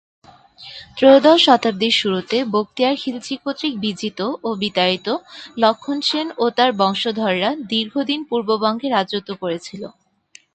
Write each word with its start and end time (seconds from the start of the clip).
ত্রয়োদশ 0.97 1.39
শতাব্দীর 1.45 1.93
শুরুতে 1.93 2.37
বখতিয়ার 2.53 2.95
খিলজী 3.01 3.35
কর্তৃক 3.43 3.73
বিজিত 3.83 4.19
ও 4.43 4.49
বিতাড়িত 4.61 5.07
লক্ষণ 5.57 5.97
সেন 6.01 6.27
ও 6.37 6.45
তার 6.57 6.71
বংশধররা 6.81 7.49
দীর্ঘ 7.71 7.93
দিন 8.09 8.19
পূর্ববঙ্গে 8.29 8.87
রাজত্ব 8.89 9.29
করেছিল। 9.41 9.81